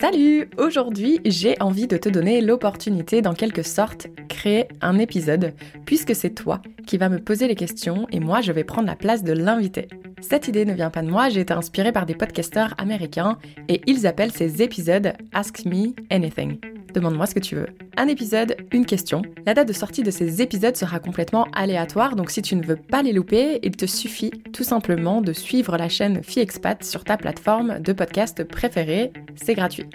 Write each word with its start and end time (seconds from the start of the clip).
Salut 0.00 0.48
Aujourd'hui, 0.56 1.20
j'ai 1.24 1.60
envie 1.60 1.86
de 1.86 1.96
te 1.96 2.08
donner 2.08 2.40
l'opportunité 2.40 3.22
d'en 3.22 3.34
quelque 3.34 3.62
sorte 3.62 4.06
créer 4.28 4.68
un 4.80 4.98
épisode, 4.98 5.54
puisque 5.84 6.14
c'est 6.14 6.30
toi 6.30 6.62
qui 6.86 6.98
vas 6.98 7.08
me 7.08 7.18
poser 7.18 7.48
les 7.48 7.54
questions 7.54 8.06
et 8.10 8.20
moi 8.20 8.40
je 8.40 8.52
vais 8.52 8.64
prendre 8.64 8.86
la 8.86 8.96
place 8.96 9.24
de 9.24 9.32
l'invité. 9.32 9.88
Cette 10.20 10.48
idée 10.48 10.64
ne 10.64 10.74
vient 10.74 10.90
pas 10.90 11.02
de 11.02 11.10
moi, 11.10 11.28
j'ai 11.28 11.40
été 11.40 11.52
inspirée 11.52 11.92
par 11.92 12.06
des 12.06 12.14
podcasteurs 12.14 12.74
américains 12.78 13.38
et 13.68 13.80
ils 13.86 14.06
appellent 14.06 14.32
ces 14.32 14.62
épisodes 14.62 15.12
Ask 15.32 15.64
Me 15.64 15.94
Anything. 16.10 16.58
Demande-moi 16.94 17.26
ce 17.26 17.34
que 17.34 17.40
tu 17.40 17.54
veux. 17.54 17.66
Un 17.96 18.08
épisode, 18.08 18.56
une 18.72 18.86
question. 18.86 19.22
La 19.46 19.54
date 19.54 19.68
de 19.68 19.72
sortie 19.72 20.02
de 20.02 20.10
ces 20.10 20.42
épisodes 20.42 20.76
sera 20.76 20.98
complètement 20.98 21.46
aléatoire, 21.52 22.16
donc 22.16 22.30
si 22.30 22.42
tu 22.42 22.56
ne 22.56 22.64
veux 22.64 22.76
pas 22.76 23.02
les 23.02 23.12
louper, 23.12 23.60
il 23.62 23.76
te 23.76 23.86
suffit 23.86 24.30
tout 24.52 24.64
simplement 24.64 25.20
de 25.20 25.32
suivre 25.32 25.76
la 25.76 25.88
chaîne 25.88 26.22
FiExpat 26.22 26.82
sur 26.84 27.04
ta 27.04 27.16
plateforme 27.16 27.78
de 27.80 27.92
podcast 27.92 28.44
préférée. 28.44 29.12
C'est 29.36 29.54
gratuit. 29.54 29.86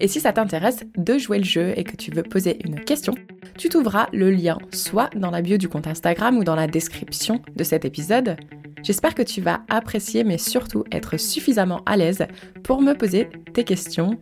Et 0.00 0.08
si 0.08 0.20
ça 0.20 0.32
t'intéresse 0.32 0.84
de 0.96 1.18
jouer 1.18 1.38
le 1.38 1.44
jeu 1.44 1.72
et 1.76 1.84
que 1.84 1.96
tu 1.96 2.10
veux 2.10 2.22
poser 2.22 2.58
une 2.64 2.80
question, 2.80 3.14
tu 3.56 3.68
trouveras 3.68 4.08
le 4.12 4.30
lien 4.30 4.58
soit 4.72 5.10
dans 5.16 5.30
la 5.30 5.42
bio 5.42 5.56
du 5.56 5.68
compte 5.68 5.88
Instagram 5.88 6.38
ou 6.38 6.44
dans 6.44 6.54
la 6.54 6.68
description 6.68 7.42
de 7.56 7.64
cet 7.64 7.84
épisode. 7.84 8.36
J'espère 8.84 9.14
que 9.14 9.22
tu 9.22 9.40
vas 9.40 9.62
apprécier 9.68 10.22
mais 10.22 10.38
surtout 10.38 10.84
être 10.92 11.16
suffisamment 11.16 11.82
à 11.84 11.96
l'aise 11.96 12.26
pour 12.62 12.80
me 12.80 12.94
poser 12.94 13.28
tes 13.52 13.64
questions. 13.64 14.18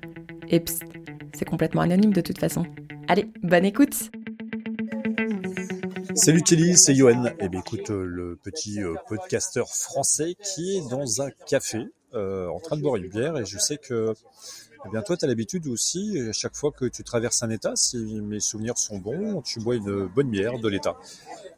Et 0.48 0.60
psst, 0.60 0.84
c'est 1.36 1.44
complètement 1.44 1.82
anonyme 1.82 2.12
de 2.12 2.20
toute 2.20 2.38
façon. 2.38 2.64
Allez, 3.08 3.30
bonne 3.42 3.64
écoute 3.64 4.10
Salut 6.14 6.40
Kelly, 6.42 6.78
c'est 6.78 6.94
Johan. 6.94 7.26
Eh 7.40 7.50
bien 7.50 7.60
écoute, 7.60 7.90
euh, 7.90 8.02
le 8.04 8.36
petit 8.36 8.82
euh, 8.82 8.94
podcasteur 9.06 9.68
français 9.68 10.34
qui 10.42 10.78
est 10.78 10.88
dans 10.88 11.20
un 11.20 11.30
café 11.46 11.84
euh, 12.14 12.48
en 12.48 12.58
train 12.58 12.76
de 12.76 12.80
boire 12.80 12.96
une 12.96 13.08
bière 13.08 13.36
et 13.36 13.44
je 13.44 13.58
sais 13.58 13.76
que 13.76 14.14
eh 14.86 14.88
bien 14.88 15.02
toi 15.02 15.18
tu 15.18 15.26
as 15.26 15.28
l'habitude 15.28 15.66
aussi, 15.66 16.18
à 16.26 16.32
chaque 16.32 16.56
fois 16.56 16.72
que 16.72 16.86
tu 16.86 17.04
traverses 17.04 17.42
un 17.42 17.50
état, 17.50 17.72
si 17.76 17.98
mes 18.22 18.40
souvenirs 18.40 18.78
sont 18.78 18.96
bons, 18.96 19.42
tu 19.42 19.60
bois 19.60 19.74
une 19.74 20.06
bonne 20.06 20.30
bière 20.30 20.58
de 20.58 20.68
l'état. 20.68 20.96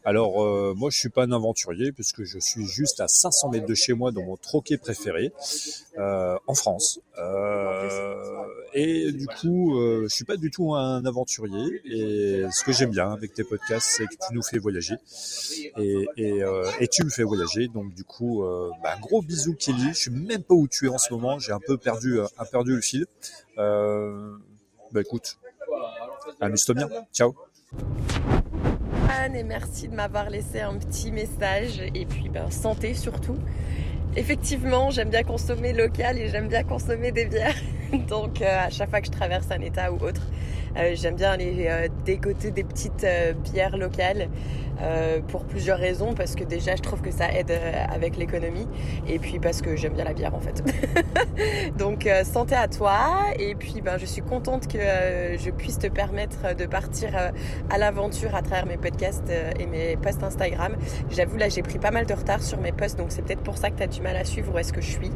Alors 0.05 0.75
moi 0.75 0.89
je 0.91 0.99
suis 0.99 1.11
pas 1.11 1.25
un 1.25 1.33
aventurier 1.33 1.93
puisque 1.93 2.25
je 2.25 2.39
suis 2.39 2.65
juste 2.65 3.01
à 3.01 3.07
500 3.07 3.51
mètres 3.51 3.67
de 3.67 3.75
chez 3.75 3.93
moi 3.93 4.11
dans 4.11 4.23
mon 4.25 4.37
troquet 4.37 4.79
préféré 4.79 5.33
en 5.99 6.55
France. 6.55 7.01
Et 8.81 9.13
du 9.13 9.27
coup 9.27 9.79
je 9.79 10.09
suis 10.09 10.25
pas 10.25 10.37
du 10.37 10.51
tout 10.51 10.75
un 10.75 11.05
aventurier 11.05 11.81
et 11.85 12.45
ce 12.51 12.65
que 12.65 12.73
j'aime 12.73 12.91
bien 12.91 13.11
avec 13.13 13.35
tes 13.35 13.45
podcasts 13.45 13.89
c'est 13.97 14.07
que 14.07 14.15
tu 14.15 14.35
nous 14.35 14.43
fais 14.43 14.59
voyager 14.59 14.95
et, 15.77 16.07
et, 16.17 16.41
et 16.81 16.89
tu 16.89 17.05
me 17.05 17.11
fais 17.11 17.23
voyager 17.23 17.69
donc 17.69 17.95
du 17.95 18.05
coup 18.05 18.45
bah, 18.83 18.97
gros 19.01 19.23
bisous 19.23 19.55
Kelly. 19.55 19.89
Je 19.89 19.99
suis 19.99 20.11
même 20.11 20.43
pas 20.43 20.55
où 20.55 20.69
tu 20.69 20.87
es 20.87 20.89
en 20.89 20.99
ce 20.99 21.13
moment. 21.13 21.39
J'ai 21.39 21.53
un 21.53 21.61
peu 21.61 21.77
perdu 21.77 22.21
un 22.21 22.45
perdu 22.45 22.75
le 22.77 22.81
fil. 22.81 23.07
bah 23.57 25.01
écoute, 25.01 25.39
amuse-toi 26.41 26.75
bien. 26.75 26.89
Ciao 27.13 27.35
et 29.35 29.43
merci 29.43 29.89
de 29.89 29.95
m'avoir 29.95 30.31
laissé 30.31 30.61
un 30.61 30.75
petit 30.79 31.13
message 31.13 31.81
et 31.95 32.07
puis 32.07 32.29
ben, 32.29 32.51
santé 32.51 32.95
surtout. 32.95 33.37
Effectivement, 34.17 34.91
j'aime 34.91 35.11
bien 35.11 35.23
consommer 35.23 35.73
local 35.73 36.19
et 36.19 36.29
j'aime 36.29 36.49
bien 36.49 36.65
consommer 36.65 37.13
des 37.13 37.27
bières. 37.27 37.55
Donc 38.09 38.43
euh, 38.43 38.67
à 38.67 38.71
chaque 38.71 38.91
fois 38.91 39.01
que 39.01 39.07
je 39.07 39.13
traverse 39.13 39.51
un 39.51 39.61
état 39.61 39.93
ou 39.93 39.97
autre, 39.97 40.23
euh, 40.77 40.93
j'aime 40.95 41.17
bien 41.17 41.33
aller 41.33 41.67
euh, 41.69 41.89
dégoter 42.09 42.51
des 42.51 42.65
petites 42.65 43.07
bières 43.45 43.77
locales. 43.77 44.29
Euh, 44.81 45.21
pour 45.27 45.45
plusieurs 45.45 45.79
raisons, 45.79 46.15
parce 46.15 46.37
que 46.37 46.45
déjà 46.45 46.77
je 46.77 46.83
trouve 46.83 47.01
que 47.01 47.11
ça 47.11 47.33
aide 47.33 47.51
euh, 47.51 47.85
avec 47.93 48.17
l'économie, 48.17 48.69
et 49.09 49.19
puis 49.19 49.41
parce 49.41 49.61
que 49.61 49.75
j'aime 49.75 49.95
bien 49.95 50.05
la 50.05 50.13
bière 50.13 50.35
en 50.37 50.41
fait. 50.41 50.63
Donc 51.79 52.07
euh, 52.07 52.23
santé 52.23 52.55
à 52.55 52.69
toi, 52.69 53.33
et 53.37 53.57
puis 53.57 53.81
ben, 53.83 53.99
je 53.99 54.07
suis 54.07 54.23
contente 54.23 54.69
que 54.69 54.79
je 54.79 55.51
puisse 55.51 55.79
te 55.81 55.89
permettre 55.89 56.55
de 56.55 56.65
partir 56.67 57.11
à 57.71 57.79
l'aventure 57.79 58.37
à 58.37 58.43
travers 58.43 58.67
mes 58.67 58.77
podcasts 58.77 59.33
et 59.59 59.67
mes 59.67 59.97
posts 59.97 60.23
Instagram. 60.23 60.77
J'avoue 61.11 61.37
là 61.39 61.49
j'ai 61.49 61.63
pris 61.63 61.79
pas 61.79 61.91
mal 61.91 62.07
de 62.07 62.15
retard 62.15 62.43
sur 62.43 62.61
mes 62.61 62.73
posts, 62.73 62.99
donc 62.99 63.09
c'est 63.11 63.23
peut-être 63.23 63.43
pour 63.43 63.59
ça 63.59 63.71
que 63.71 63.79
tu 63.79 63.83
as 63.83 63.89
du 63.89 64.01
mal 64.01 64.17
à 64.17 64.25
suivre 64.25 64.55
où 64.55 64.59
est-ce 64.59 64.73
que 64.73 64.81
je 64.81 64.91
suis, 64.91 65.11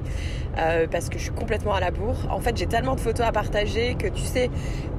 parce 0.91 1.09
que 1.09 1.19
je 1.19 1.25
suis 1.25 1.33
complètement 1.33 1.75
à 1.75 1.81
la 1.81 1.93
bourre. 1.93 2.27
En 2.31 2.41
fait 2.41 2.57
j'ai 2.57 2.67
tellement 2.67 2.97
de 2.97 3.01
photos 3.01 3.27
à 3.27 3.33
partager 3.33 3.95
que 3.95 4.09
tu 4.09 4.23
sais, 4.23 4.51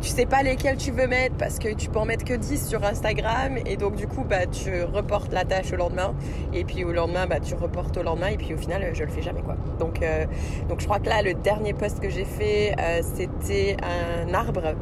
tu 0.02 0.08
sais 0.08 0.26
pas 0.26 0.42
lesquelles 0.42 0.78
tu 0.78 0.92
veux 0.92 1.08
mettre, 1.08 1.36
parce 1.36 1.59
que 1.59 1.74
tu 1.74 1.83
peux 1.90 2.00
en 2.00 2.06
mettre 2.06 2.26
que 2.26 2.34
10 2.34 2.68
sur 2.68 2.84
Instagram, 2.84 3.58
et 3.66 3.78
donc 3.78 3.96
du 3.96 4.08
coup 4.08 4.24
bah 4.24 4.46
tu 4.46 4.84
reportes 4.84 5.32
la 5.32 5.46
tâche 5.46 5.72
au 5.74 5.76
lendemain 5.76 6.14
et 6.54 6.64
puis 6.64 6.84
au 6.84 6.92
lendemain 6.92 7.28
bah, 7.28 7.40
tu 7.40 7.56
reportes 7.56 7.98
au 7.98 8.04
lendemain 8.04 8.28
et 8.28 8.38
puis 8.38 8.54
au 8.54 8.58
final 8.58 8.92
je 8.94 9.04
le 9.04 9.10
fais 9.10 9.22
jamais 9.22 9.42
quoi. 9.42 9.56
Donc, 9.80 10.02
euh, 10.02 10.26
donc 10.70 10.80
je 10.80 10.86
crois 10.86 11.00
que 11.00 11.10
là 11.10 11.22
le 11.22 11.34
dernier 11.34 11.74
post 11.74 12.00
que 12.00 12.10
j'ai 12.10 12.26
fait 12.26 12.76
euh, 12.80 13.02
c'était 13.16 13.78
un 13.84 14.34
arbre 14.34 14.76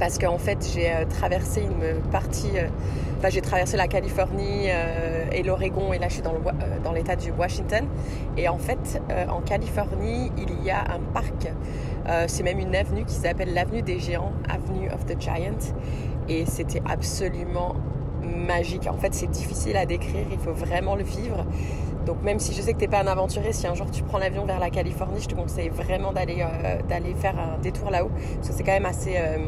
parce 0.00 0.18
qu'en 0.18 0.38
fait 0.38 0.68
j'ai 0.74 0.90
euh, 0.90 1.04
traversé 1.04 1.62
une 1.62 2.00
partie, 2.10 2.50
enfin 3.18 3.28
j'ai 3.28 3.40
traversé 3.40 3.76
la 3.76 3.86
Californie 3.86 4.66
et 5.30 5.42
l'Oregon 5.44 5.92
et 5.92 5.98
là 5.98 6.08
je 6.08 6.14
suis 6.14 6.22
dans 6.22 6.92
l'état 6.92 7.14
du 7.14 7.30
Washington 7.30 7.86
et 8.36 8.48
en 8.48 8.58
fait 8.58 9.00
en 9.28 9.40
Californie 9.42 10.32
il 10.36 10.64
y 10.64 10.70
a 10.70 10.80
un 10.80 11.00
parc, 11.12 11.52
c'est 12.26 12.42
même 12.42 12.58
une 12.58 12.74
avenue 12.74 13.04
qui 13.04 13.14
s'appelle 13.14 13.54
l'avenue 13.54 13.82
des 13.82 14.00
géants, 14.00 14.32
Avenue 14.48 14.90
of 14.90 15.04
the 15.06 15.20
Giants 15.20 15.74
et 16.28 16.46
c'était 16.46 16.82
absolument 16.88 17.76
magique. 18.22 18.86
En 18.86 18.96
fait, 18.96 19.14
c'est 19.14 19.30
difficile 19.30 19.76
à 19.76 19.86
décrire, 19.86 20.26
il 20.30 20.38
faut 20.38 20.52
vraiment 20.52 20.94
le 20.94 21.02
vivre. 21.02 21.44
Donc 22.10 22.24
même 22.24 22.40
si 22.40 22.52
je 22.52 22.60
sais 22.60 22.72
que 22.72 22.78
tu 22.78 22.86
n'es 22.86 22.90
pas 22.90 23.02
un 23.02 23.06
aventurier, 23.06 23.52
si 23.52 23.68
un 23.68 23.74
jour 23.74 23.88
tu 23.88 24.02
prends 24.02 24.18
l'avion 24.18 24.44
vers 24.44 24.58
la 24.58 24.70
Californie, 24.70 25.20
je 25.20 25.28
te 25.28 25.36
conseille 25.36 25.68
vraiment 25.68 26.12
d'aller 26.12 26.42
euh, 26.42 27.14
faire 27.14 27.38
un 27.38 27.56
détour 27.62 27.88
là-haut, 27.88 28.10
parce 28.34 28.48
que 28.48 28.54
c'est 28.54 28.64
quand 28.64 28.72
même 28.72 28.84
assez 28.84 29.14
euh, 29.16 29.38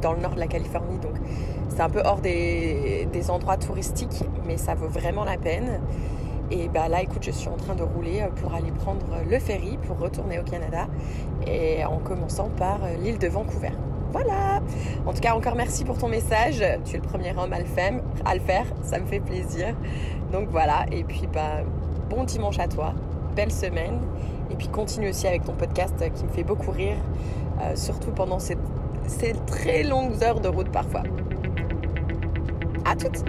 dans 0.00 0.14
le 0.14 0.20
nord 0.20 0.34
de 0.34 0.40
la 0.40 0.46
Californie, 0.46 0.98
donc 0.98 1.12
c'est 1.68 1.82
un 1.82 1.90
peu 1.90 2.00
hors 2.02 2.22
des, 2.22 3.06
des, 3.12 3.30
endroits 3.30 3.58
touristiques, 3.58 4.24
mais 4.46 4.56
ça 4.56 4.74
vaut 4.74 4.88
vraiment 4.88 5.26
la 5.26 5.36
peine. 5.36 5.78
Et 6.50 6.68
bah 6.68 6.88
là, 6.88 7.02
écoute, 7.02 7.22
je 7.22 7.32
suis 7.32 7.48
en 7.48 7.56
train 7.56 7.74
de 7.74 7.82
rouler 7.82 8.22
euh, 8.22 8.28
pour 8.40 8.54
aller 8.54 8.70
prendre 8.70 9.04
le 9.28 9.38
ferry 9.38 9.76
pour 9.86 9.98
retourner 9.98 10.38
au 10.38 10.44
Canada, 10.44 10.86
et 11.46 11.84
en 11.84 11.98
commençant 11.98 12.48
par 12.48 12.78
l'île 13.02 13.18
de 13.18 13.28
Vancouver. 13.28 13.72
Voilà. 14.12 14.62
En 15.04 15.12
tout 15.12 15.20
cas, 15.20 15.34
encore 15.34 15.56
merci 15.56 15.84
pour 15.84 15.98
ton 15.98 16.08
message. 16.08 16.64
Tu 16.86 16.96
es 16.96 16.98
le 16.98 17.02
premier 17.02 17.32
homme. 17.36 17.52
À 17.52 18.34
le 18.34 18.40
faire. 18.40 18.64
Ça 18.82 18.98
me 18.98 19.04
fait 19.04 19.20
plaisir. 19.20 19.74
Donc 20.32 20.48
voilà. 20.50 20.86
Et 20.90 21.04
puis, 21.04 21.28
bah, 21.30 21.60
bon 22.08 22.24
dimanche 22.24 22.58
à 22.58 22.68
toi. 22.68 22.94
Belle 23.34 23.52
semaine. 23.52 24.00
Et 24.50 24.54
puis, 24.54 24.68
continue 24.68 25.10
aussi 25.10 25.26
avec 25.26 25.44
ton 25.44 25.52
podcast 25.52 25.94
qui 26.14 26.24
me 26.24 26.30
fait 26.30 26.44
beaucoup 26.44 26.70
rire. 26.70 26.96
Euh, 27.60 27.74
surtout 27.74 28.10
pendant 28.10 28.38
ces, 28.38 28.56
ces 29.06 29.32
très 29.46 29.82
longues 29.82 30.22
heures 30.22 30.40
de 30.40 30.48
route 30.48 30.70
parfois. 30.70 31.02
À 32.84 32.94
toutes 32.94 33.24